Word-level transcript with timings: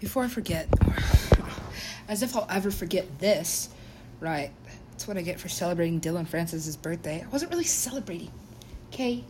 before 0.00 0.24
I 0.24 0.28
forget, 0.28 0.66
as 2.08 2.22
if 2.22 2.34
I'll 2.34 2.46
ever 2.50 2.70
forget 2.70 3.18
this, 3.18 3.68
right? 4.18 4.50
That's 4.90 5.06
what 5.06 5.16
I 5.16 5.22
get 5.22 5.38
for 5.38 5.48
celebrating 5.48 5.98
Dillon 5.98 6.26
Francis's 6.26 6.76
birthday. 6.76 7.22
I 7.24 7.28
wasn't 7.28 7.52
really 7.52 7.64
celebrating, 7.64 8.30
okay? 8.88 9.22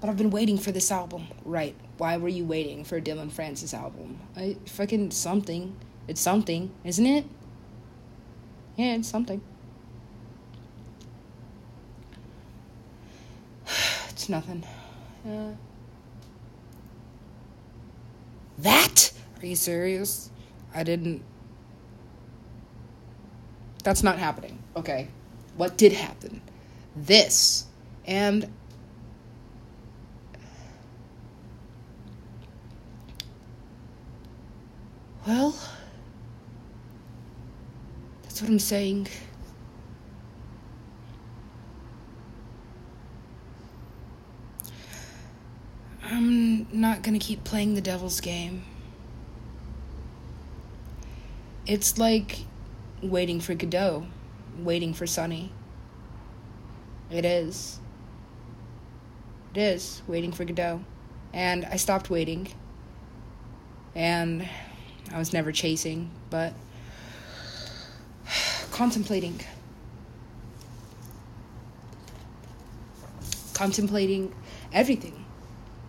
But 0.00 0.10
I've 0.10 0.16
been 0.16 0.30
waiting 0.30 0.58
for 0.58 0.72
this 0.72 0.90
album, 0.90 1.26
right? 1.44 1.74
Why 1.98 2.16
were 2.16 2.28
you 2.28 2.44
waiting 2.44 2.84
for 2.84 3.00
Dillon 3.00 3.30
Francis 3.30 3.74
album? 3.74 4.20
I 4.36 4.56
fucking 4.66 5.10
something. 5.10 5.76
It's 6.06 6.20
something, 6.20 6.70
isn't 6.84 7.06
it? 7.06 7.24
Yeah, 8.76 8.94
it's 8.96 9.08
something. 9.08 9.40
it's 14.10 14.28
nothing. 14.28 14.62
Uh, 15.26 15.52
that? 18.58 19.12
Are 19.40 19.46
you 19.46 19.56
serious? 19.56 20.30
I 20.74 20.82
didn't. 20.82 21.22
That's 23.84 24.02
not 24.02 24.18
happening. 24.18 24.58
Okay. 24.76 25.08
What 25.56 25.76
did 25.76 25.92
happen? 25.92 26.40
This. 26.94 27.66
And. 28.06 28.50
Well. 35.26 35.54
That's 38.22 38.42
what 38.42 38.50
I'm 38.50 38.58
saying. 38.58 39.08
Not 47.06 47.12
gonna 47.12 47.18
keep 47.20 47.44
playing 47.44 47.74
the 47.74 47.80
devil's 47.80 48.20
game. 48.20 48.64
It's 51.64 51.98
like 51.98 52.38
waiting 53.00 53.38
for 53.38 53.54
Godot, 53.54 54.08
waiting 54.58 54.92
for 54.92 55.06
Sonny. 55.06 55.52
It 57.08 57.24
is. 57.24 57.78
It 59.54 59.60
is 59.60 60.02
waiting 60.08 60.32
for 60.32 60.44
Godot. 60.44 60.80
And 61.32 61.64
I 61.66 61.76
stopped 61.76 62.10
waiting. 62.10 62.48
And 63.94 64.48
I 65.12 65.18
was 65.20 65.32
never 65.32 65.52
chasing, 65.52 66.10
but 66.28 66.54
contemplating. 68.72 69.38
Contemplating 73.54 74.34
everything 74.72 75.25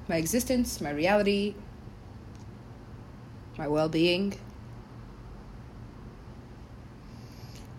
my 0.08 0.18
existence, 0.18 0.80
my 0.82 0.92
reality, 0.92 1.56
my 3.58 3.68
well 3.68 3.90
being. 3.90 4.34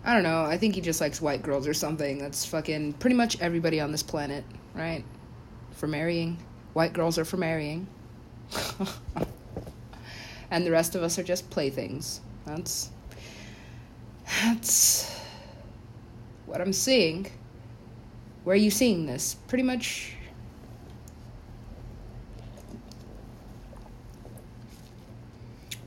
I 0.03 0.13
don't 0.13 0.23
know. 0.23 0.43
I 0.43 0.57
think 0.57 0.75
he 0.75 0.81
just 0.81 1.01
likes 1.01 1.21
white 1.21 1.43
girls 1.43 1.67
or 1.67 1.73
something. 1.73 2.17
That's 2.19 2.45
fucking 2.45 2.93
pretty 2.93 3.15
much 3.15 3.39
everybody 3.41 3.79
on 3.79 3.91
this 3.91 4.03
planet, 4.03 4.43
right? 4.73 5.03
For 5.71 5.87
marrying. 5.87 6.37
White 6.73 6.93
girls 6.93 7.17
are 7.17 7.25
for 7.25 7.37
marrying. 7.37 7.87
and 10.51 10.65
the 10.65 10.71
rest 10.71 10.95
of 10.95 11.03
us 11.03 11.19
are 11.19 11.23
just 11.23 11.49
playthings. 11.49 12.21
That's. 12.45 12.89
That's. 14.43 15.19
What 16.45 16.61
I'm 16.61 16.73
seeing. 16.73 17.27
Where 18.43 18.53
are 18.53 18.57
you 18.57 18.71
seeing 18.71 19.05
this? 19.05 19.35
Pretty 19.47 19.63
much 19.63 20.13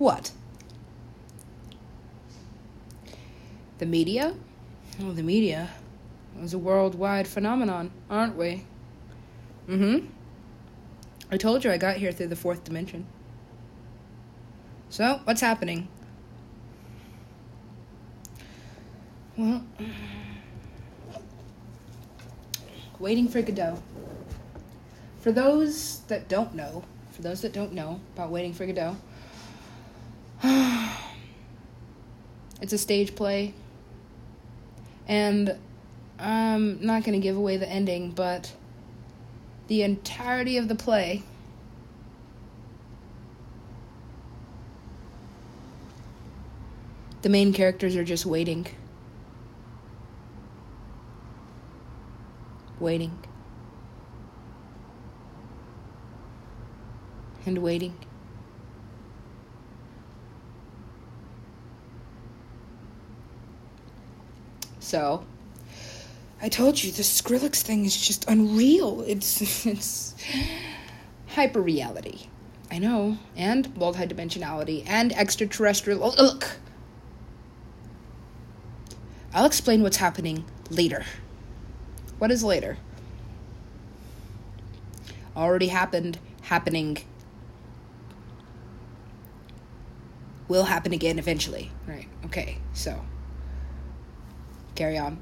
What? 0.02 0.32
The 3.78 3.86
media? 3.86 4.34
Oh, 5.00 5.12
the 5.12 5.22
media. 5.22 5.70
is 6.40 6.54
a 6.54 6.58
worldwide 6.58 7.28
phenomenon, 7.28 7.92
aren't 8.10 8.36
we? 8.36 8.64
Mm 9.68 9.78
hmm. 9.78 10.06
I 11.30 11.36
told 11.36 11.62
you 11.62 11.70
I 11.70 11.78
got 11.78 11.98
here 11.98 12.10
through 12.10 12.26
the 12.26 12.34
fourth 12.34 12.64
dimension. 12.64 13.06
So, 14.90 15.20
what's 15.22 15.40
happening? 15.40 15.86
Well, 19.36 19.64
waiting 22.98 23.28
for 23.28 23.40
Godot. 23.40 23.80
For 25.20 25.30
those 25.30 26.00
that 26.08 26.28
don't 26.28 26.56
know, 26.56 26.82
for 27.12 27.22
those 27.22 27.40
that 27.42 27.52
don't 27.52 27.72
know 27.72 28.00
about 28.16 28.30
Waiting 28.30 28.52
for 28.52 28.66
Godot, 28.66 28.96
it's 32.60 32.72
a 32.72 32.78
stage 32.78 33.14
play. 33.14 33.54
And 35.06 35.56
I'm 36.18 36.84
not 36.84 37.04
going 37.04 37.20
to 37.20 37.22
give 37.22 37.36
away 37.36 37.56
the 37.56 37.68
ending, 37.68 38.10
but 38.10 38.52
the 39.68 39.82
entirety 39.82 40.56
of 40.56 40.68
the 40.68 40.74
play 40.74 41.22
the 47.22 47.28
main 47.28 47.52
characters 47.52 47.96
are 47.96 48.04
just 48.04 48.26
waiting. 48.26 48.66
Waiting. 52.80 53.16
And 57.46 57.58
waiting. 57.58 57.96
So, 64.82 65.24
I 66.42 66.48
told 66.48 66.82
you 66.82 66.90
the 66.90 67.04
Skrillex 67.04 67.62
thing 67.62 67.84
is 67.84 67.96
just 67.96 68.28
unreal. 68.28 69.02
It's 69.06 69.40
it's 69.66 70.14
hyper 71.28 71.62
reality. 71.62 72.26
I 72.70 72.78
know, 72.78 73.18
and 73.36 73.72
multidimensionality 73.74 74.82
and 74.88 75.12
extraterrestrial. 75.12 76.02
Oh, 76.02 76.14
look, 76.20 76.56
I'll 79.32 79.46
explain 79.46 79.82
what's 79.82 79.98
happening 79.98 80.44
later. 80.68 81.04
What 82.18 82.30
is 82.30 82.42
later? 82.42 82.76
Already 85.36 85.68
happened, 85.68 86.18
happening, 86.42 86.98
will 90.48 90.64
happen 90.64 90.92
again 90.92 91.18
eventually. 91.18 91.70
Right, 91.86 92.08
okay, 92.24 92.58
so 92.72 93.00
carry 94.74 94.98
on. 94.98 95.20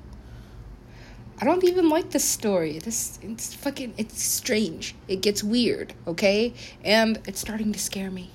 I 1.40 1.46
don't 1.46 1.64
even 1.64 1.88
like 1.88 2.10
this 2.10 2.24
story. 2.24 2.78
This 2.78 3.18
it's 3.22 3.54
fucking 3.54 3.94
it's 3.96 4.22
strange. 4.22 4.94
It 5.08 5.22
gets 5.22 5.42
weird, 5.42 5.94
okay? 6.06 6.52
And 6.84 7.18
it's 7.26 7.40
starting 7.40 7.72
to 7.72 7.78
scare 7.78 8.10
me. 8.10 8.30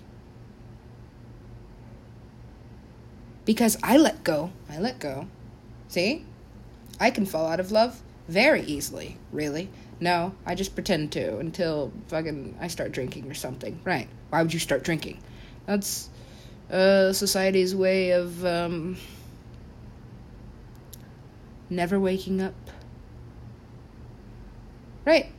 Because 3.46 3.78
I 3.84 3.98
let 3.98 4.24
go. 4.24 4.52
I 4.70 4.80
let 4.80 5.00
go. 5.00 5.28
See? 5.88 6.26
I 7.00 7.12
can 7.12 7.28
fall 7.28 7.46
out 7.46 7.60
of 7.60 7.72
love 7.72 8.02
very 8.28 8.64
easily, 8.64 9.18
really. 9.32 9.70
No, 10.00 10.34
I 10.46 10.56
just 10.56 10.74
pretend 10.74 11.12
to 11.12 11.38
until 11.38 11.92
fucking 12.08 12.58
I 12.60 12.68
start 12.68 12.92
drinking 12.92 13.30
or 13.30 13.36
something. 13.36 13.80
Right. 13.84 14.08
Why 14.30 14.42
would 14.42 14.54
you 14.54 14.60
start 14.60 14.84
drinking? 14.84 15.20
That's 15.68 16.10
uh 16.72 17.14
society's 17.14 17.76
way 17.76 18.12
of 18.12 18.44
um 18.44 18.98
never 21.70 22.00
waking 22.00 22.42
up. 22.42 22.54
Right. 25.06 25.32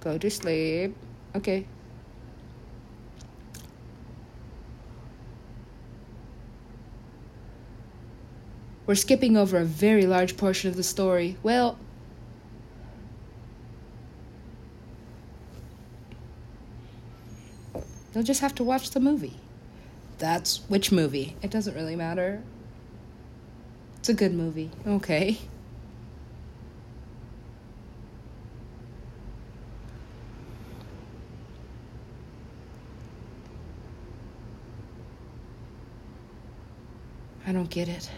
Go 0.00 0.18
to 0.18 0.30
sleep. 0.30 0.94
Okay. 1.34 1.66
We're 8.86 8.94
skipping 8.94 9.36
over 9.36 9.58
a 9.58 9.64
very 9.64 10.06
large 10.06 10.38
portion 10.38 10.70
of 10.70 10.76
the 10.76 10.82
story. 10.82 11.36
Well, 11.42 11.78
you'll 18.14 18.24
just 18.24 18.40
have 18.40 18.54
to 18.54 18.64
watch 18.64 18.92
the 18.92 19.00
movie. 19.00 19.36
That's 20.16 20.62
which 20.68 20.90
movie? 20.90 21.36
It 21.42 21.50
doesn't 21.50 21.74
really 21.74 21.96
matter. 21.96 22.42
It's 24.08 24.14
a 24.14 24.24
good 24.24 24.32
movie. 24.32 24.70
Okay. 24.86 25.36
I 37.46 37.52
don't 37.52 37.68
get 37.68 37.86
it. 37.90 38.10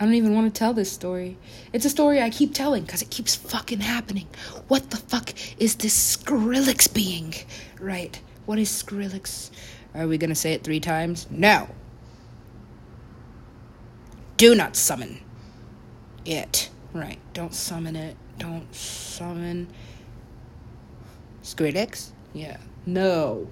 I 0.00 0.06
don't 0.06 0.14
even 0.14 0.34
want 0.34 0.54
to 0.54 0.58
tell 0.58 0.72
this 0.72 0.90
story. 0.90 1.36
It's 1.74 1.84
a 1.84 1.90
story 1.90 2.22
I 2.22 2.30
keep 2.30 2.54
telling 2.54 2.84
because 2.84 3.02
it 3.02 3.10
keeps 3.10 3.34
fucking 3.34 3.80
happening. 3.80 4.28
What 4.68 4.88
the 4.88 4.96
fuck 4.96 5.34
is 5.58 5.74
this 5.74 6.16
Skrillex 6.16 6.94
being? 6.94 7.34
Right. 7.78 8.18
What 8.48 8.58
is 8.58 8.70
Skrillex? 8.70 9.50
Are 9.94 10.08
we 10.08 10.16
gonna 10.16 10.34
say 10.34 10.54
it 10.54 10.64
three 10.64 10.80
times? 10.80 11.26
No. 11.30 11.68
Do 14.38 14.54
not 14.54 14.74
summon 14.74 15.20
it. 16.24 16.70
Right. 16.94 17.18
Don't 17.34 17.52
summon 17.52 17.94
it. 17.94 18.16
Don't 18.38 18.74
summon. 18.74 19.68
Skrillex? 21.42 22.12
Yeah. 22.32 22.56
No. 22.86 23.48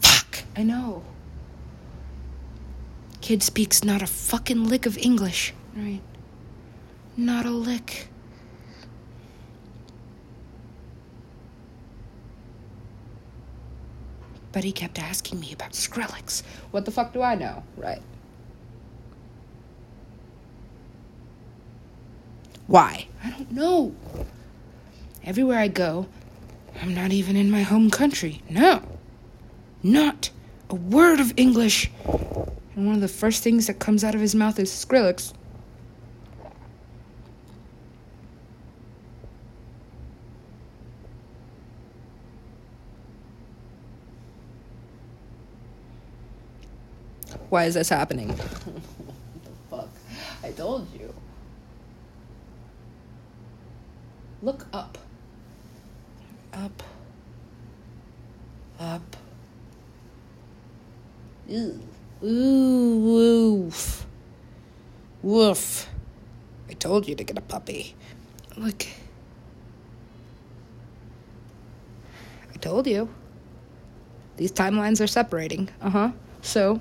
Fuck. 0.00 0.42
I 0.56 0.64
know. 0.64 1.04
Kid 3.20 3.40
speaks 3.40 3.84
not 3.84 4.02
a 4.02 4.08
fucking 4.08 4.64
lick 4.64 4.84
of 4.84 4.98
English, 4.98 5.54
right? 5.76 6.02
Not 7.16 7.46
a 7.46 7.50
lick. 7.50 8.08
But 14.52 14.64
he 14.64 14.72
kept 14.72 14.98
asking 14.98 15.40
me 15.40 15.52
about 15.52 15.72
Skrillex. 15.72 16.42
What 16.70 16.84
the 16.84 16.90
fuck 16.90 17.12
do 17.12 17.22
I 17.22 17.34
know, 17.34 17.64
right? 17.76 18.02
Why? 22.66 23.08
I 23.24 23.30
don't 23.30 23.50
know. 23.50 23.94
Everywhere 25.24 25.58
I 25.58 25.68
go, 25.68 26.06
I'm 26.80 26.94
not 26.94 27.12
even 27.12 27.36
in 27.36 27.50
my 27.50 27.62
home 27.62 27.90
country. 27.90 28.42
No. 28.48 28.82
Not 29.82 30.30
a 30.70 30.74
word 30.74 31.20
of 31.20 31.32
English. 31.36 31.90
And 32.74 32.86
one 32.86 32.94
of 32.94 33.00
the 33.00 33.08
first 33.08 33.42
things 33.42 33.66
that 33.66 33.78
comes 33.78 34.04
out 34.04 34.14
of 34.14 34.20
his 34.20 34.34
mouth 34.34 34.58
is 34.58 34.70
Skrillex. 34.70 35.32
Why 47.48 47.64
is 47.64 47.74
this 47.74 47.88
happening? 47.88 48.28
what 48.28 49.44
the 49.44 49.50
fuck? 49.70 49.88
I 50.42 50.50
told 50.50 50.88
you. 50.98 51.12
Look 54.42 54.66
up. 54.72 54.98
Up. 56.52 56.82
Up. 58.80 59.16
Ew. 61.46 61.80
Ooh, 62.24 62.98
woof. 62.98 64.06
Woof. 65.22 65.88
I 66.68 66.72
told 66.74 67.06
you 67.06 67.14
to 67.14 67.24
get 67.24 67.38
a 67.38 67.42
puppy. 67.42 67.94
Look. 68.56 68.86
I 72.52 72.56
told 72.58 72.86
you. 72.86 73.08
These 74.36 74.52
timelines 74.52 75.00
are 75.02 75.06
separating. 75.06 75.68
Uh 75.80 75.90
huh. 75.90 76.10
So. 76.40 76.80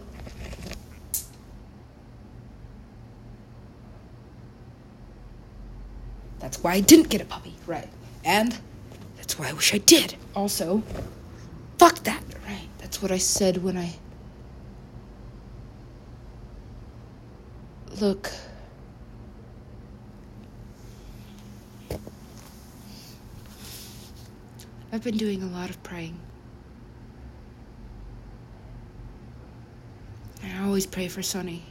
That's 6.62 6.66
why 6.66 6.74
I 6.74 6.82
didn't 6.82 7.10
get 7.10 7.22
a 7.22 7.26
puppy. 7.26 7.56
Right. 7.66 7.88
And 8.24 8.56
that's 9.18 9.40
why 9.40 9.50
I 9.50 9.54
wish 9.54 9.74
I 9.74 9.80
did. 9.80 10.14
Also, 10.36 10.84
fuck 11.80 12.04
that. 12.04 12.22
Right. 12.48 12.68
That's 12.78 13.02
what 13.02 13.12
I 13.12 13.18
said 13.18 13.64
when 13.64 13.78
I. 13.80 13.96
Look. 18.00 18.32
I've 24.94 25.04
been 25.04 25.18
doing 25.18 25.42
a 25.42 25.48
lot 25.48 25.72
of 25.72 25.82
praying. 25.82 26.20
I 30.44 30.64
always 30.64 30.86
pray 30.86 31.08
for 31.08 31.24
Sonny. 31.24 31.64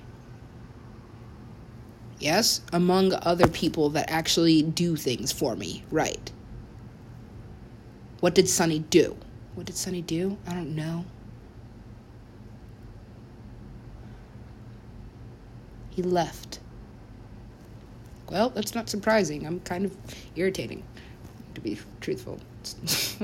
Yes, 2.20 2.60
among 2.70 3.14
other 3.22 3.48
people 3.48 3.88
that 3.90 4.10
actually 4.10 4.62
do 4.62 4.94
things 4.94 5.32
for 5.32 5.56
me, 5.56 5.82
right. 5.90 6.30
What 8.20 8.34
did 8.34 8.46
Sonny 8.46 8.80
do? 8.80 9.16
What 9.54 9.64
did 9.64 9.76
Sonny 9.76 10.02
do? 10.02 10.36
I 10.46 10.52
don't 10.52 10.76
know. 10.76 11.06
He 15.88 16.02
left. 16.02 16.60
Well, 18.30 18.50
that's 18.50 18.74
not 18.74 18.90
surprising. 18.90 19.46
I'm 19.46 19.60
kind 19.60 19.86
of 19.86 19.96
irritating, 20.36 20.84
to 21.54 21.60
be 21.62 21.78
truthful. 22.02 22.38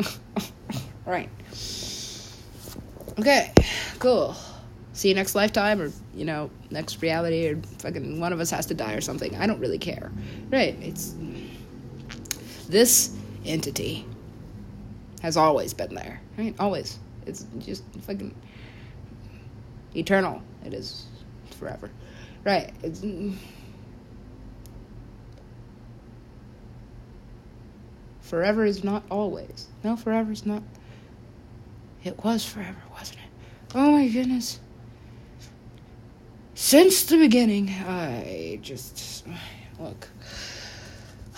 right. 1.06 1.28
Okay, 3.18 3.52
cool. 3.98 4.34
See 4.96 5.10
you 5.10 5.14
next 5.14 5.34
lifetime, 5.34 5.82
or, 5.82 5.92
you 6.14 6.24
know, 6.24 6.50
next 6.70 7.02
reality, 7.02 7.46
or 7.48 7.60
fucking 7.80 8.18
one 8.18 8.32
of 8.32 8.40
us 8.40 8.50
has 8.50 8.64
to 8.66 8.74
die 8.74 8.94
or 8.94 9.02
something. 9.02 9.36
I 9.36 9.46
don't 9.46 9.60
really 9.60 9.76
care. 9.76 10.10
Right, 10.50 10.74
it's. 10.80 11.14
This 12.66 13.14
entity 13.44 14.06
has 15.20 15.36
always 15.36 15.74
been 15.74 15.94
there, 15.94 16.22
right? 16.38 16.54
Always. 16.58 16.98
It's 17.26 17.44
just 17.58 17.84
fucking 18.06 18.34
eternal. 19.94 20.40
It 20.64 20.72
is 20.72 21.04
forever. 21.58 21.90
Right. 22.42 22.72
It's, 22.82 23.04
forever 28.22 28.64
is 28.64 28.82
not 28.82 29.02
always. 29.10 29.68
No, 29.84 29.94
forever 29.94 30.32
is 30.32 30.46
not. 30.46 30.62
It 32.02 32.24
was 32.24 32.46
forever, 32.46 32.80
wasn't 32.92 33.18
it? 33.18 33.74
Oh 33.74 33.92
my 33.92 34.08
goodness. 34.08 34.60
Since 36.56 37.04
the 37.04 37.18
beginning, 37.18 37.68
I 37.68 38.58
just. 38.62 39.26
Look. 39.78 40.08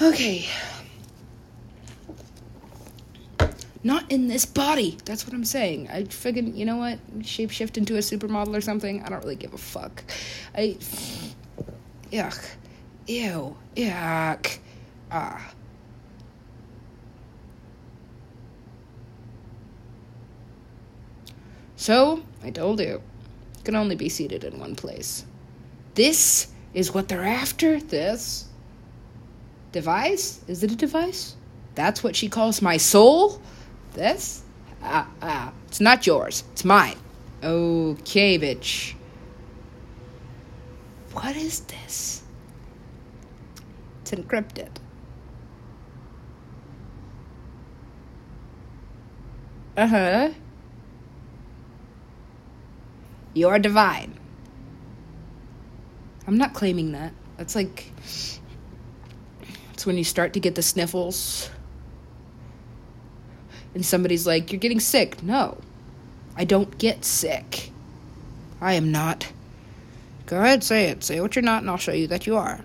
Okay. 0.00 0.46
Not 3.82 4.10
in 4.12 4.28
this 4.28 4.46
body. 4.46 4.96
That's 5.04 5.26
what 5.26 5.34
I'm 5.34 5.44
saying. 5.44 5.88
I 5.90 6.04
figured, 6.04 6.54
you 6.54 6.64
know 6.64 6.76
what? 6.76 7.00
Shapeshift 7.18 7.76
into 7.76 7.96
a 7.96 7.98
supermodel 7.98 8.56
or 8.56 8.60
something. 8.60 9.02
I 9.02 9.08
don't 9.08 9.22
really 9.24 9.34
give 9.34 9.52
a 9.52 9.58
fuck. 9.58 10.04
I. 10.54 10.76
Yuck. 12.12 12.54
Ew. 13.08 13.56
Yuck. 13.74 14.58
Ah. 15.10 15.52
So, 21.74 22.22
I 22.44 22.50
told 22.50 22.78
you, 22.78 23.02
can 23.68 23.76
only 23.76 23.96
be 23.96 24.08
seated 24.08 24.44
in 24.44 24.58
one 24.58 24.74
place. 24.74 25.26
This 25.94 26.48
is 26.72 26.94
what 26.94 27.06
they're 27.06 27.22
after? 27.22 27.78
This? 27.78 28.48
Device? 29.72 30.40
Is 30.48 30.62
it 30.62 30.72
a 30.72 30.74
device? 30.74 31.36
That's 31.74 32.02
what 32.02 32.16
she 32.16 32.30
calls 32.30 32.62
my 32.62 32.78
soul? 32.78 33.42
This? 33.92 34.42
Ah, 34.82 35.06
ah. 35.20 35.52
It's 35.66 35.82
not 35.82 36.06
yours. 36.06 36.44
It's 36.52 36.64
mine. 36.64 36.96
Okay, 37.42 38.38
bitch. 38.38 38.94
What 41.12 41.36
is 41.36 41.60
this? 41.60 42.22
It's 44.00 44.12
encrypted. 44.12 44.70
Uh 49.76 49.86
huh. 49.86 50.30
You're 53.38 53.60
divine. 53.60 54.18
I'm 56.26 56.36
not 56.36 56.54
claiming 56.54 56.92
that. 56.92 57.12
That's 57.36 57.54
like. 57.54 57.92
It's 59.72 59.86
when 59.86 59.96
you 59.96 60.02
start 60.02 60.32
to 60.32 60.40
get 60.40 60.56
the 60.56 60.62
sniffles. 60.62 61.48
And 63.74 63.86
somebody's 63.86 64.26
like, 64.26 64.50
You're 64.50 64.58
getting 64.58 64.80
sick. 64.80 65.22
No. 65.22 65.58
I 66.36 66.44
don't 66.44 66.76
get 66.78 67.04
sick. 67.04 67.70
I 68.60 68.74
am 68.74 68.90
not. 68.90 69.30
Go 70.26 70.38
ahead, 70.38 70.64
say 70.64 70.86
it. 70.86 71.04
Say 71.04 71.20
what 71.20 71.36
you're 71.36 71.44
not, 71.44 71.62
and 71.62 71.70
I'll 71.70 71.76
show 71.76 71.92
you 71.92 72.08
that 72.08 72.26
you 72.26 72.36
are. 72.36 72.60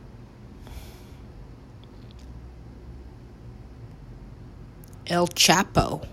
El 5.06 5.28
Chapo. 5.28 6.08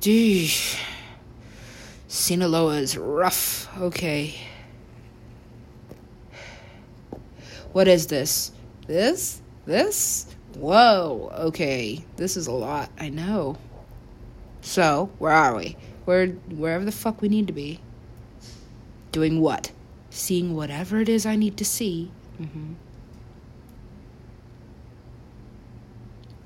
Geez. 0.00 0.76
Sinaloa 2.12 2.74
is 2.74 2.98
rough. 2.98 3.66
Okay. 3.78 4.34
What 7.72 7.88
is 7.88 8.08
this? 8.08 8.52
This? 8.86 9.40
This? 9.64 10.26
Whoa. 10.54 11.32
Okay. 11.34 12.04
This 12.16 12.36
is 12.36 12.48
a 12.48 12.52
lot. 12.52 12.90
I 13.00 13.08
know. 13.08 13.56
So, 14.60 15.10
where 15.18 15.32
are 15.32 15.56
we? 15.56 15.78
Where 16.04 16.26
wherever 16.26 16.84
the 16.84 16.92
fuck 16.92 17.22
we 17.22 17.30
need 17.30 17.46
to 17.46 17.54
be. 17.54 17.80
Doing 19.10 19.40
what? 19.40 19.72
Seeing 20.10 20.54
whatever 20.54 21.00
it 21.00 21.08
is 21.08 21.24
I 21.24 21.36
need 21.36 21.56
to 21.56 21.64
see. 21.64 22.12
Mm-hmm. 22.38 22.74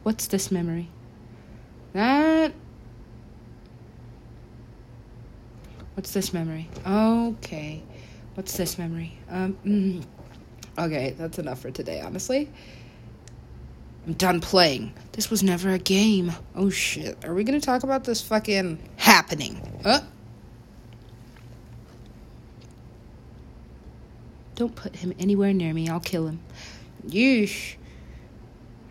What's 0.04 0.28
this 0.28 0.52
memory? 0.52 0.90
That. 1.92 2.52
What's 5.97 6.12
this 6.12 6.35
memory? 6.35 6.69
Okay. 6.87 7.83
What's 8.35 8.55
this 8.55 8.76
memory? 8.76 9.19
Um. 9.31 9.57
Mm. 9.65 10.05
Okay, 10.79 11.15
that's 11.17 11.38
enough 11.38 11.62
for 11.62 11.71
today, 11.71 12.03
honestly. 12.03 12.50
I'm 14.07 14.12
done 14.12 14.43
playing. 14.43 14.93
This 15.12 15.31
was 15.31 15.43
never 15.43 15.71
a 15.71 15.79
game. 15.79 16.33
Oh 16.55 16.69
shit. 16.69 17.25
Are 17.25 17.33
we 17.33 17.45
gonna 17.45 17.62
talk 17.62 17.83
about 17.83 18.05
this 18.05 18.21
fucking 18.21 18.79
happening? 18.97 19.59
Huh? 19.83 20.03
Don't 24.55 24.76
put 24.76 24.97
him 24.97 25.15
anywhere 25.19 25.55
near 25.55 25.73
me. 25.73 25.88
I'll 25.88 25.99
kill 25.99 26.26
him. 26.26 26.41
Yeesh. 27.07 27.76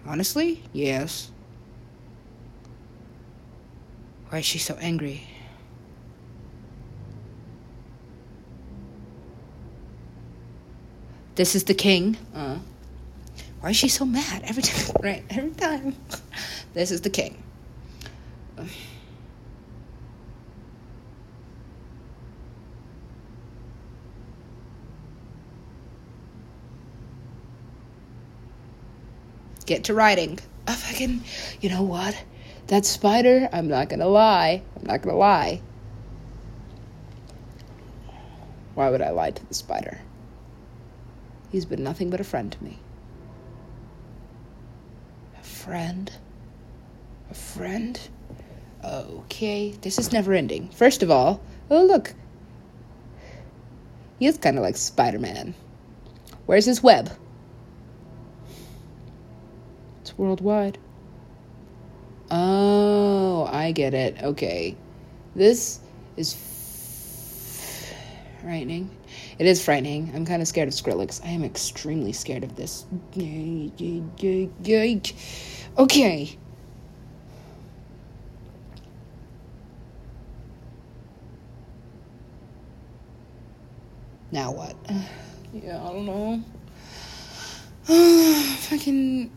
Honestly? 0.07 0.63
Yes. 0.73 1.31
Why 4.29 4.39
is 4.39 4.45
she 4.45 4.57
so 4.57 4.75
angry? 4.81 5.27
This 11.35 11.53
is 11.53 11.65
the 11.65 11.73
king. 11.73 12.17
Uh. 12.33 12.59
Why 13.59 13.71
is 13.71 13.77
she 13.77 13.89
so 13.89 14.05
mad 14.05 14.43
every 14.45 14.63
time? 14.63 14.95
Right, 15.03 15.23
every 15.29 15.51
time. 15.51 15.95
this 16.73 16.91
is 16.91 17.01
the 17.01 17.09
king. 17.09 17.41
Get 29.65 29.85
to 29.85 29.93
writing. 29.93 30.39
I 30.67 30.75
fucking, 30.75 31.23
you 31.59 31.69
know 31.69 31.81
what? 31.81 32.23
That 32.67 32.85
spider, 32.85 33.49
I'm 33.51 33.67
not 33.67 33.89
gonna 33.89 34.07
lie. 34.07 34.61
I'm 34.75 34.85
not 34.85 35.01
gonna 35.01 35.17
lie. 35.17 35.61
Why 38.75 38.89
would 38.89 39.01
I 39.01 39.09
lie 39.09 39.31
to 39.31 39.45
the 39.47 39.53
spider? 39.53 39.99
He's 41.55 41.63
been 41.63 41.85
nothing 41.85 42.09
but 42.09 42.19
a 42.19 42.25
friend 42.25 42.51
to 42.51 42.61
me. 42.61 42.77
A 45.39 45.41
friend? 45.45 46.11
A 47.31 47.33
friend? 47.33 47.97
Okay, 48.83 49.69
this 49.79 49.97
is 49.97 50.11
never 50.11 50.33
ending. 50.33 50.67
First 50.67 51.01
of 51.01 51.09
all, 51.09 51.39
oh 51.71 51.85
look. 51.85 52.13
He 54.19 54.27
is 54.27 54.37
kind 54.37 54.57
of 54.57 54.63
like 54.63 54.75
Spider 54.75 55.17
Man. 55.17 55.55
Where's 56.45 56.65
his 56.65 56.83
web? 56.83 57.09
It's 60.01 60.17
worldwide. 60.17 60.77
Oh, 62.29 63.47
I 63.49 63.71
get 63.71 63.93
it. 63.93 64.21
Okay. 64.21 64.75
This 65.37 65.79
is 66.17 66.33
frightening. 68.41 68.89
It 69.37 69.45
is 69.45 69.63
frightening. 69.63 70.11
I'm 70.15 70.25
kind 70.25 70.41
of 70.41 70.47
scared 70.47 70.67
of 70.67 70.73
Skrillex. 70.73 71.23
I 71.25 71.29
am 71.29 71.43
extremely 71.43 72.13
scared 72.13 72.43
of 72.43 72.55
this. 72.55 72.85
Okay. 75.77 76.37
Now 84.31 84.51
what? 84.51 84.75
Yeah, 85.53 85.81
I 85.81 85.93
don't 85.93 86.05
know. 86.05 86.43
Fucking 88.57 89.31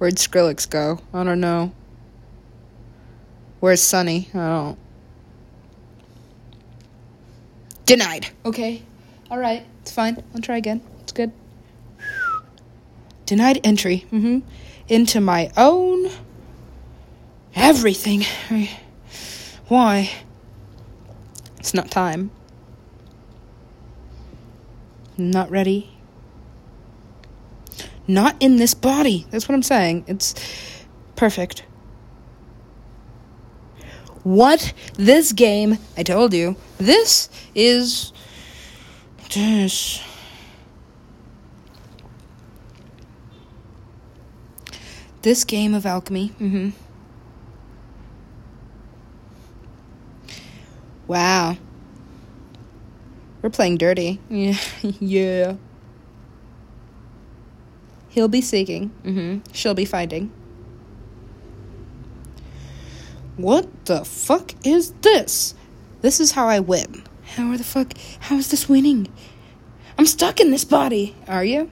Where'd 0.00 0.14
Skrillex 0.14 0.70
go? 0.70 0.98
I 1.12 1.24
don't 1.24 1.40
know. 1.40 1.72
Where's 3.60 3.82
Sonny? 3.82 4.30
I 4.32 4.38
don't. 4.38 4.78
Denied. 7.84 8.28
Okay. 8.46 8.82
All 9.30 9.36
right. 9.36 9.66
It's 9.82 9.90
fine. 9.90 10.24
I'll 10.34 10.40
try 10.40 10.56
again. 10.56 10.80
It's 11.02 11.12
good. 11.12 11.32
Denied 13.26 13.60
entry. 13.62 14.06
Mm-hmm. 14.10 14.38
Into 14.88 15.20
my 15.20 15.50
own 15.58 16.10
everything. 17.54 18.24
Why? 19.68 20.10
It's 21.58 21.74
not 21.74 21.90
time. 21.90 22.30
not 25.18 25.50
ready 25.50 25.99
not 28.14 28.36
in 28.40 28.56
this 28.56 28.74
body. 28.74 29.26
That's 29.30 29.48
what 29.48 29.54
I'm 29.54 29.62
saying. 29.62 30.04
It's 30.06 30.34
perfect. 31.16 31.64
What? 34.22 34.72
This 34.94 35.32
game, 35.32 35.78
I 35.96 36.02
told 36.02 36.34
you, 36.34 36.56
this 36.78 37.28
is. 37.54 38.12
This. 39.32 40.02
This 45.22 45.44
game 45.44 45.74
of 45.74 45.86
alchemy. 45.86 46.30
Mm-hmm. 46.40 46.70
Wow. 51.06 51.56
We're 53.42 53.50
playing 53.50 53.78
dirty. 53.78 54.20
Yeah. 54.30 54.56
yeah. 54.82 55.56
He'll 58.10 58.28
be 58.28 58.40
seeking. 58.40 58.90
Mm-hmm. 59.04 59.52
She'll 59.52 59.74
be 59.74 59.84
finding. 59.84 60.32
What 63.36 63.86
the 63.86 64.04
fuck 64.04 64.54
is 64.66 64.92
this? 65.00 65.54
This 66.02 66.20
is 66.20 66.32
how 66.32 66.46
I 66.48 66.60
win. 66.60 67.04
How 67.36 67.50
are 67.50 67.56
the 67.56 67.64
fuck? 67.64 67.94
How 68.18 68.36
is 68.36 68.50
this 68.50 68.68
winning? 68.68 69.08
I'm 69.96 70.06
stuck 70.06 70.40
in 70.40 70.50
this 70.50 70.64
body. 70.64 71.14
Are 71.28 71.44
you? 71.44 71.70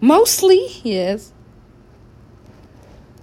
Mostly, 0.00 0.68
yes. 0.82 1.32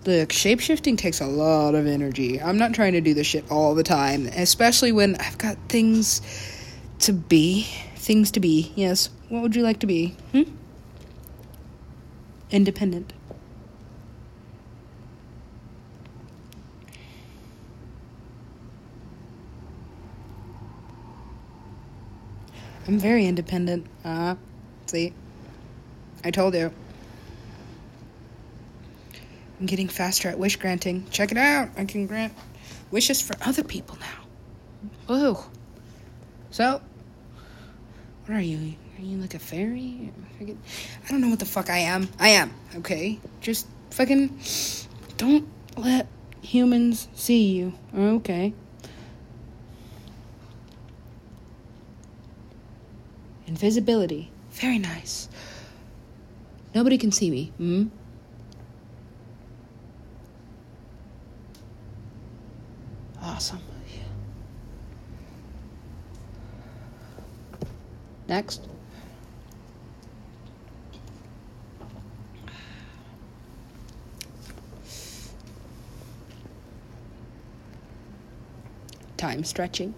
Look, 0.06 0.30
shapeshifting 0.30 0.98
takes 0.98 1.22
a 1.22 1.28
lot 1.28 1.76
of 1.76 1.86
energy. 1.86 2.42
I'm 2.42 2.58
not 2.58 2.74
trying 2.74 2.94
to 2.94 3.02
do 3.02 3.14
this 3.14 3.28
shit 3.28 3.50
all 3.52 3.76
the 3.76 3.84
time, 3.84 4.26
especially 4.28 4.92
when 4.92 5.16
I've 5.18 5.38
got 5.38 5.58
things 5.68 6.22
to 7.00 7.14
be. 7.14 7.68
Things 7.96 8.32
to 8.32 8.40
be, 8.40 8.72
yes. 8.76 9.10
What 9.28 9.44
would 9.44 9.56
you 9.56 9.62
like 9.62 9.80
to 9.82 9.88
be? 9.88 10.16
Hmm? 10.32 10.44
Independent. 12.52 13.14
I'm 22.88 22.98
very 22.98 23.28
independent. 23.28 23.86
Uh, 24.04 24.36
see? 24.88 25.14
I 26.24 26.32
told 26.32 26.56
you. 26.56 26.72
I'm 29.60 29.66
getting 29.66 29.88
faster 29.88 30.30
at 30.30 30.40
wish 30.40 30.56
granting. 30.56 31.06
Check 31.12 31.32
it 31.32 31.38
out. 31.38 31.70
I 31.78 31.86
can 31.86 32.08
grant 32.08 32.34
wishes 32.90 33.22
for 33.22 33.36
other 33.46 33.64
people 33.64 33.98
now. 34.00 34.26
Whoa. 35.08 35.44
So, 36.50 36.82
what 38.26 38.38
are 38.38 38.42
you? 38.42 38.74
Are 39.00 39.02
you 39.02 39.18
like 39.18 39.34
a 39.34 39.40
fairy? 39.40 40.12
I 40.42 41.10
don't 41.10 41.22
know 41.22 41.30
what 41.30 41.40
the 41.40 41.46
fuck 41.46 41.70
I 41.70 41.78
am. 41.78 42.10
I 42.20 42.30
am, 42.30 42.54
okay? 42.76 43.18
Just 43.40 43.66
fucking 43.92 44.38
don't 45.16 45.48
let 45.78 46.08
humans 46.42 47.08
see 47.14 47.56
you, 47.56 47.74
okay? 47.96 48.54
Invisibility. 53.48 54.32
Very 54.52 54.80
nice. 54.80 55.30
Nobody 56.76 56.98
can 56.98 57.14
see 57.14 57.32
me. 57.32 57.54
Hmm? 57.58 57.88
Awesome. 63.22 63.62
Next. 68.28 68.68
Time 79.20 79.44
stretching. 79.44 79.94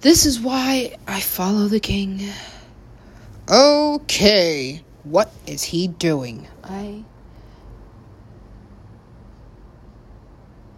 This 0.00 0.26
is 0.26 0.40
why 0.40 0.96
I 1.06 1.20
follow 1.20 1.68
the 1.68 1.80
king. 1.80 2.20
Okay, 3.48 4.82
what 5.04 5.30
is 5.46 5.62
he 5.62 5.86
doing? 5.86 6.48
I. 6.64 7.04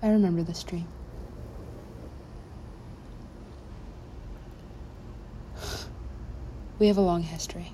I 0.03 0.11
remember 0.11 0.43
this 0.43 0.63
dream. 0.63 0.87
We 6.79 6.87
have 6.87 6.99
a 6.99 7.01
long 7.01 7.23
history. 7.23 7.73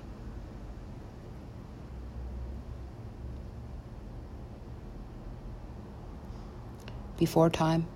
Before 7.17 7.49
time, 7.49 7.87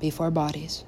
before 0.00 0.30
bodies. 0.30 0.84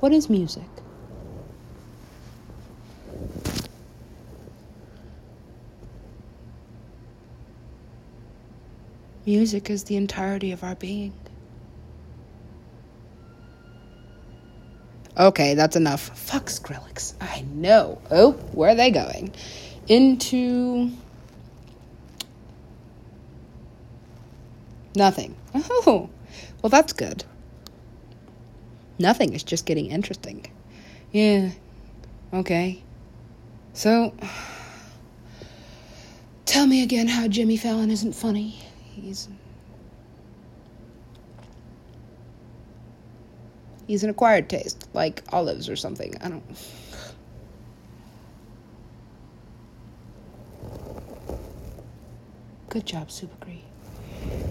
What 0.00 0.12
is 0.12 0.28
music? 0.28 0.62
Music 9.24 9.68
is 9.68 9.84
the 9.84 9.96
entirety 9.96 10.52
of 10.52 10.62
our 10.62 10.76
being. 10.76 11.12
Okay, 15.18 15.54
that's 15.54 15.76
enough. 15.76 16.16
Fuck 16.18 16.46
Skrillex. 16.46 17.14
I 17.20 17.44
know. 17.52 18.00
Oh, 18.10 18.32
where 18.52 18.70
are 18.70 18.74
they 18.74 18.90
going? 18.90 19.32
Into. 19.88 20.90
Nothing. 24.94 25.36
Oh, 25.54 26.10
well, 26.62 26.70
that's 26.70 26.92
good. 26.92 27.24
Nothing 28.98 29.32
is 29.32 29.42
just 29.42 29.66
getting 29.66 29.86
interesting. 29.86 30.46
Yeah. 31.12 31.50
Okay. 32.32 32.82
So. 33.72 34.14
Tell 36.46 36.66
me 36.66 36.82
again 36.82 37.08
how 37.08 37.28
Jimmy 37.28 37.56
Fallon 37.56 37.90
isn't 37.90 38.14
funny. 38.14 38.58
He's 38.94 39.28
He's 43.86 44.02
an 44.02 44.10
acquired 44.10 44.48
taste, 44.48 44.88
like 44.94 45.22
olives 45.32 45.68
or 45.68 45.76
something. 45.76 46.14
I 46.20 46.28
don't. 46.28 46.42
Good 52.68 52.84
job, 52.84 53.08
Supergree. 53.08 53.62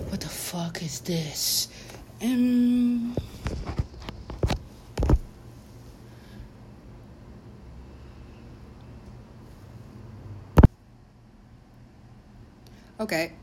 What 0.09 0.21
the 0.21 0.29
fuck 0.29 0.81
is 0.81 1.01
this? 1.01 1.67
Um. 2.21 3.15
Okay. 12.99 13.33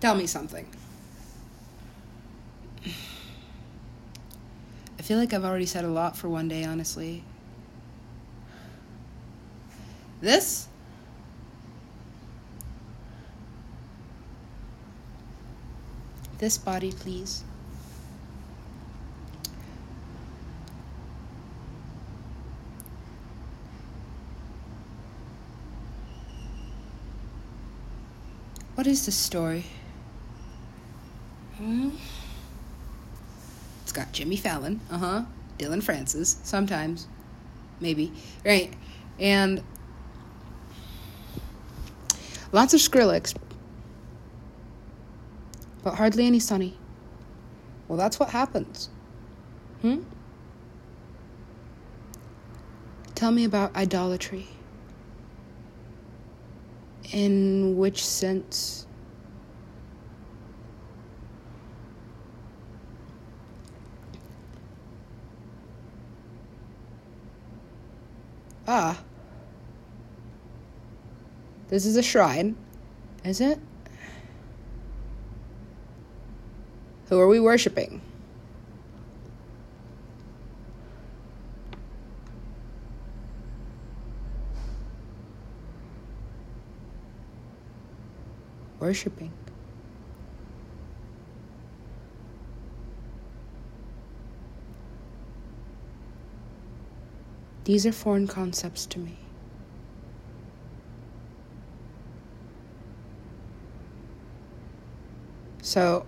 Tell 0.00 0.14
me 0.14 0.26
something. 0.26 0.66
I 4.98 5.02
feel 5.02 5.18
like 5.18 5.32
I've 5.32 5.44
already 5.44 5.66
said 5.66 5.84
a 5.84 5.88
lot 5.88 6.16
for 6.16 6.28
one 6.28 6.48
day, 6.48 6.64
honestly. 6.64 7.24
This? 10.20 10.68
This 16.38 16.58
body, 16.58 16.92
please. 16.92 17.44
What 28.74 28.86
is 28.86 29.06
the 29.06 29.12
story? 29.12 29.64
Hmm? 31.58 31.90
It's 33.92 33.98
got 33.98 34.10
Jimmy 34.12 34.36
Fallon, 34.36 34.80
uh 34.90 34.96
huh, 34.96 35.22
Dillon 35.58 35.82
Francis, 35.82 36.38
sometimes, 36.44 37.08
maybe, 37.78 38.10
right, 38.42 38.72
and 39.18 39.62
lots 42.52 42.72
of 42.72 42.80
Skrillex, 42.80 43.36
but 45.84 45.96
hardly 45.96 46.24
any 46.24 46.40
Sonny. 46.40 46.74
Well, 47.86 47.98
that's 47.98 48.18
what 48.18 48.30
happens. 48.30 48.88
Hmm? 49.82 50.04
Tell 53.14 53.30
me 53.30 53.44
about 53.44 53.76
idolatry. 53.76 54.46
In 57.12 57.76
which 57.76 58.02
sense? 58.02 58.86
Ah. 68.66 68.98
This 71.68 71.86
is 71.86 71.96
a 71.96 72.02
shrine. 72.02 72.56
Is 73.24 73.40
it? 73.40 73.58
Who 77.08 77.18
are 77.18 77.28
we 77.28 77.40
worshiping? 77.40 78.00
Worshipping. 88.78 89.32
These 97.64 97.86
are 97.86 97.92
foreign 97.92 98.26
concepts 98.26 98.86
to 98.86 98.98
me. 98.98 99.16
So, 105.62 106.04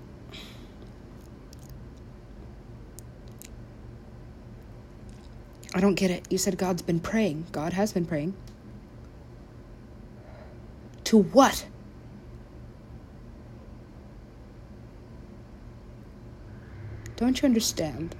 I 5.74 5.80
don't 5.80 5.94
get 5.94 6.10
it. 6.10 6.26
You 6.30 6.38
said 6.38 6.58
God's 6.58 6.82
been 6.82 7.00
praying. 7.00 7.46
God 7.52 7.72
has 7.72 7.92
been 7.92 8.04
praying. 8.04 8.34
To 11.04 11.18
what? 11.18 11.66
Don't 17.16 17.40
you 17.40 17.46
understand? 17.46 18.16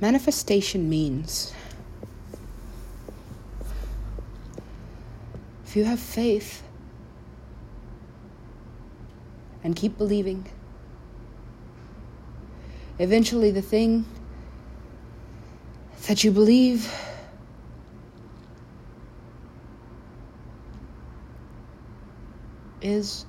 Manifestation 0.00 0.90
means 0.90 1.54
if 5.64 5.74
you 5.74 5.84
have 5.84 5.98
faith 5.98 6.62
and 9.64 9.74
keep 9.74 9.96
believing, 9.96 10.46
eventually 12.98 13.50
the 13.50 13.62
thing 13.62 14.04
that 16.08 16.22
you 16.22 16.30
believe 16.30 16.92
is 22.82 23.24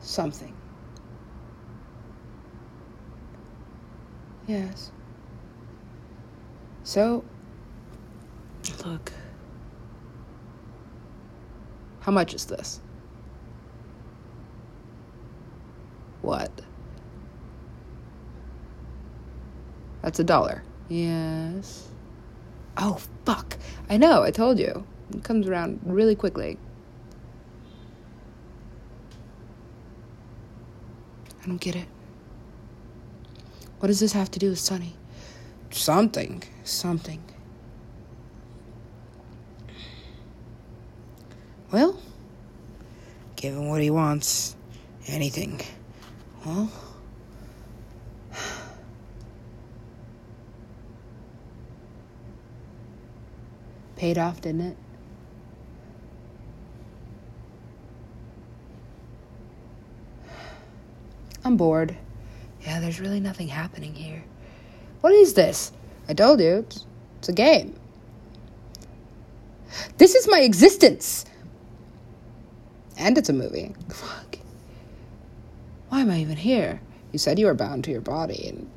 something. 0.00 0.54
Yes. 4.48 4.90
So, 6.96 7.22
look. 8.86 9.12
How 12.00 12.10
much 12.10 12.32
is 12.32 12.46
this? 12.46 12.80
What? 16.22 16.50
That's 20.00 20.20
a 20.20 20.24
dollar. 20.24 20.62
Yes. 20.88 21.86
Oh, 22.78 22.98
fuck. 23.26 23.58
I 23.90 23.98
know, 23.98 24.22
I 24.22 24.30
told 24.30 24.58
you. 24.58 24.86
It 25.14 25.22
comes 25.22 25.46
around 25.46 25.80
really 25.84 26.14
quickly. 26.14 26.56
I 31.42 31.46
don't 31.46 31.60
get 31.60 31.76
it. 31.76 31.88
What 33.80 33.88
does 33.88 34.00
this 34.00 34.14
have 34.14 34.30
to 34.30 34.38
do 34.38 34.48
with 34.48 34.58
Sonny? 34.58 34.96
Something. 35.76 36.42
Something. 36.64 37.22
Well, 41.70 42.00
give 43.36 43.54
him 43.54 43.68
what 43.68 43.82
he 43.82 43.90
wants. 43.90 44.56
Anything. 45.06 45.60
Well. 46.44 46.72
Paid 53.96 54.16
off, 54.16 54.40
didn't 54.40 54.62
it? 54.62 54.76
I'm 61.44 61.58
bored. 61.58 61.96
Yeah, 62.62 62.80
there's 62.80 62.98
really 62.98 63.20
nothing 63.20 63.48
happening 63.48 63.94
here. 63.94 64.24
What 65.06 65.14
is 65.14 65.34
this? 65.34 65.70
I 66.08 66.14
told 66.14 66.40
you, 66.40 66.66
it's, 67.20 67.28
a 67.28 67.32
game. 67.32 67.78
This 69.98 70.16
is 70.16 70.26
my 70.28 70.40
existence! 70.40 71.24
And 72.98 73.16
it's 73.16 73.28
a 73.28 73.32
movie. 73.32 73.72
Fuck. 73.88 74.38
Why 75.90 76.00
am 76.00 76.10
I 76.10 76.18
even 76.18 76.36
here? 76.36 76.80
You 77.12 77.20
said 77.20 77.38
you 77.38 77.46
were 77.46 77.54
bound 77.54 77.84
to 77.84 77.92
your 77.92 78.00
body, 78.00 78.48
and 78.48 78.68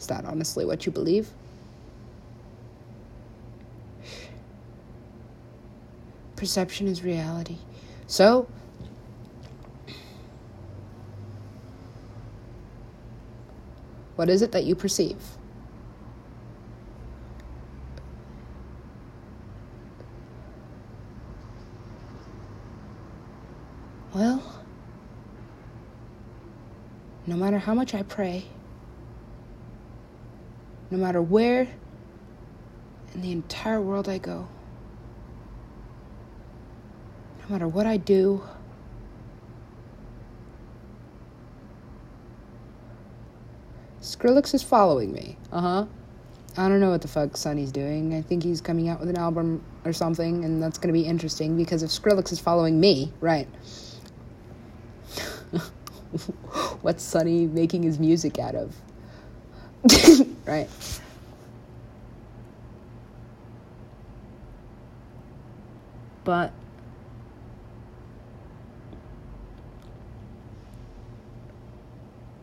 Is 0.00 0.08
that 0.08 0.24
honestly 0.24 0.64
what 0.64 0.84
you 0.84 0.90
believe? 0.90 1.30
Perception 6.34 6.88
is 6.88 7.04
reality. 7.04 7.58
So, 8.08 8.48
what 14.16 14.30
is 14.30 14.42
it 14.42 14.52
that 14.52 14.64
you 14.64 14.74
perceive? 14.74 15.16
Well, 24.14 24.42
no 27.26 27.36
matter 27.36 27.58
how 27.58 27.74
much 27.74 27.94
I 27.94 28.02
pray, 28.02 28.46
no 30.90 30.96
matter 30.96 31.20
where 31.20 31.68
in 33.12 33.20
the 33.20 33.32
entire 33.32 33.80
world 33.80 34.08
I 34.08 34.16
go, 34.16 34.48
no 37.42 37.52
matter 37.52 37.68
what 37.68 37.84
I 37.86 37.98
do, 37.98 38.42
Skrillex 44.06 44.54
is 44.54 44.62
following 44.62 45.12
me. 45.12 45.36
Uh 45.50 45.60
huh. 45.60 45.84
I 46.56 46.68
don't 46.68 46.78
know 46.78 46.90
what 46.90 47.02
the 47.02 47.08
fuck 47.08 47.36
Sonny's 47.36 47.72
doing. 47.72 48.14
I 48.14 48.22
think 48.22 48.44
he's 48.44 48.60
coming 48.60 48.88
out 48.88 49.00
with 49.00 49.10
an 49.10 49.16
album 49.16 49.64
or 49.84 49.92
something, 49.92 50.44
and 50.44 50.62
that's 50.62 50.78
gonna 50.78 50.92
be 50.92 51.04
interesting 51.04 51.56
because 51.56 51.82
if 51.82 51.90
Skrillex 51.90 52.30
is 52.30 52.38
following 52.38 52.78
me, 52.78 53.12
right. 53.20 53.48
What's 56.82 57.02
Sonny 57.02 57.48
making 57.48 57.82
his 57.82 57.98
music 57.98 58.38
out 58.38 58.54
of? 58.54 58.76
right? 60.46 60.68
But 66.22 66.52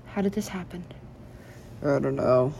how 0.08 0.21
did 0.21 0.34
this 0.34 0.49
happen? 0.49 0.84
I 1.84 2.00
don't 2.00 2.15
know. 2.15 2.54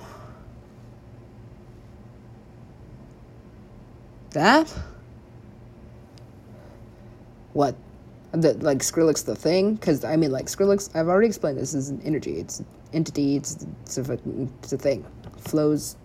That? 4.32 4.74
What? 7.54 7.76
The, 8.34 8.56
like 8.56 8.80
Skrillex 8.80 9.24
the 9.24 9.36
thing? 9.36 9.76
Because, 9.76 10.04
I 10.04 10.18
mean, 10.18 10.32
like, 10.32 10.48
Skrillex, 10.48 10.94
I've 10.96 11.08
already 11.08 11.28
explained 11.28 11.58
this 11.58 11.74
is 11.74 11.90
an 11.90 12.02
energy. 12.04 12.40
It's 12.40 12.60
an 12.60 12.66
entity. 12.92 13.38
It's 13.38 13.66
it's 13.84 13.98
a, 13.98 14.20
it's 14.60 14.74
a 14.74 14.78
thing. 14.78 15.06
Flows. 15.38 15.96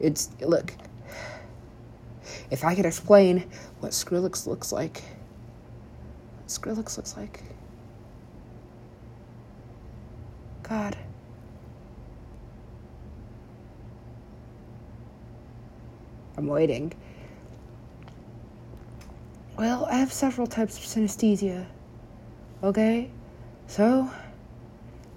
It's 0.00 0.30
look. 0.40 0.72
If 2.50 2.64
I 2.64 2.74
could 2.74 2.86
explain 2.86 3.48
what 3.80 3.92
Skrillex 3.92 4.46
looks 4.46 4.72
like, 4.72 5.02
Skrillex 6.48 6.96
looks 6.96 7.16
like. 7.16 7.42
God. 10.62 10.96
I'm 16.40 16.46
waiting. 16.46 16.90
Well, 19.58 19.86
I 19.90 19.98
have 19.98 20.10
several 20.10 20.46
types 20.46 20.78
of 20.78 20.84
synesthesia. 20.84 21.66
Okay? 22.62 23.10
So, 23.66 24.10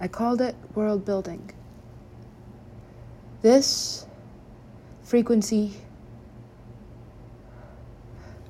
I 0.00 0.06
called 0.06 0.42
it 0.42 0.54
world 0.74 1.06
building. 1.06 1.50
This 3.40 4.04
frequency, 5.02 5.72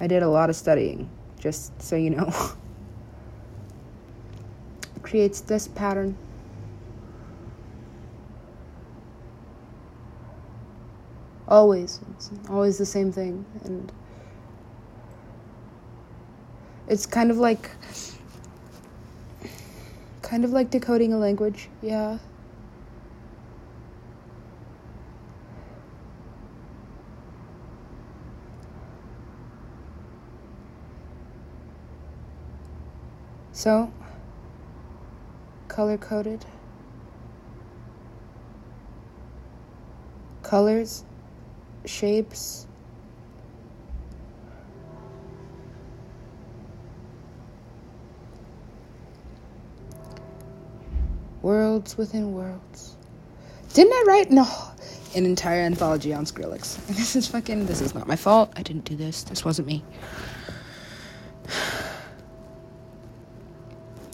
I 0.00 0.08
did 0.08 0.24
a 0.24 0.28
lot 0.28 0.50
of 0.50 0.56
studying, 0.56 1.08
just 1.38 1.80
so 1.80 1.94
you 1.94 2.10
know. 2.10 2.34
creates 5.04 5.42
this 5.42 5.68
pattern. 5.68 6.16
Always, 11.46 12.00
it's 12.11 12.30
always 12.48 12.78
the 12.78 12.87
same 12.87 13.12
thing, 13.12 13.44
and 13.64 13.92
it's 16.88 17.04
kind 17.07 17.30
of 17.30 17.37
like 17.37 17.70
kind 20.22 20.44
of 20.44 20.52
like 20.52 20.70
decoding 20.70 21.12
a 21.12 21.18
language, 21.18 21.68
yeah. 21.83 22.18
So, 33.52 33.92
color 35.68 35.96
coded. 35.96 36.44
Colors, 40.42 41.04
shapes, 41.85 42.66
Worlds 51.44 51.99
within 51.99 52.33
worlds. 52.33 52.97
Didn't 53.75 53.92
I 53.92 54.05
write 54.07 54.31
no 54.31 54.49
an 55.14 55.27
entire 55.27 55.61
anthology 55.61 56.14
on 56.14 56.25
Skrillex? 56.25 56.79
And 56.88 56.97
this 56.97 57.14
is 57.14 57.29
fucking 57.29 57.66
this 57.66 57.83
is 57.83 57.94
not 57.94 58.07
my 58.07 58.16
fault. 58.16 58.51
I 58.57 58.62
didn't 58.62 58.87
do 58.87 58.97
this. 58.97 59.25
This 59.25 59.44
wasn't 59.44 59.68
me. 59.68 59.85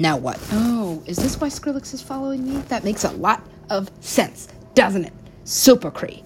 Now 0.00 0.16
what? 0.16 0.40
Oh, 0.50 1.04
is 1.06 1.18
this 1.18 1.40
why 1.40 1.46
Skrillex 1.46 1.94
is 1.94 2.02
following 2.02 2.52
me? 2.52 2.62
That 2.62 2.82
makes 2.82 3.04
a 3.04 3.12
lot 3.12 3.46
of 3.68 3.88
sense, 4.00 4.48
doesn't 4.74 5.04
it? 5.04 5.12
Super 5.44 5.92
Cree. 5.92 6.24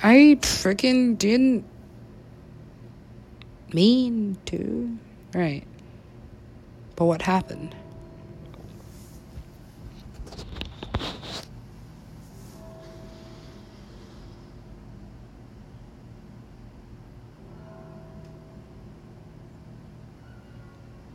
I 0.00 0.38
freaking 0.40 1.18
didn't 1.18 1.64
mean 3.72 4.38
to. 4.46 4.96
Right. 5.34 5.64
But 6.94 7.06
what 7.06 7.22
happened? 7.22 7.74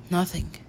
Nothing. 0.09 0.62